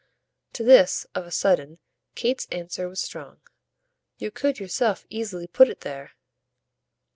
[0.53, 1.77] To this, of a sudden,
[2.15, 3.39] Kate's answer was strong.
[4.17, 6.13] "You could yourself easily put it there!"